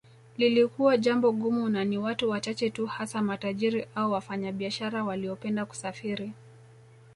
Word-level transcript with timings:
Lilikuwa 0.37 0.97
jambo 0.97 1.31
gumu 1.31 1.69
na 1.69 1.85
ni 1.85 1.97
watu 1.97 2.29
wachache 2.29 2.69
tu 2.69 2.85
hasa 2.87 3.21
matajiri 3.21 3.85
au 3.95 4.11
wafanyabiashara 4.11 5.03
waliopenda 5.03 5.65
kusafiri 5.65 6.33